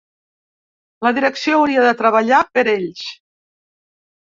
La 1.07 1.11
direcció 1.17 1.59
hauria 1.59 1.85
de 1.89 1.93
treballar 2.01 2.41
per 2.57 2.65
ells. 2.75 3.07